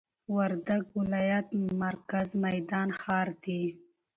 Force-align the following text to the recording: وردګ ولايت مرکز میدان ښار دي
وردګ 0.35 0.83
ولايت 0.99 1.47
مرکز 1.81 2.27
میدان 2.43 2.87
ښار 3.01 3.27
دي 3.43 3.63